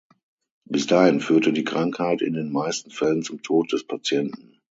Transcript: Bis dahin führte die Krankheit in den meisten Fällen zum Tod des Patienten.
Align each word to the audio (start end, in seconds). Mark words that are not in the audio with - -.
Bis 0.65 0.87
dahin 0.87 1.19
führte 1.21 1.53
die 1.53 1.63
Krankheit 1.63 2.23
in 2.23 2.33
den 2.33 2.51
meisten 2.51 2.89
Fällen 2.89 3.21
zum 3.21 3.43
Tod 3.43 3.71
des 3.71 3.85
Patienten. 3.85 4.57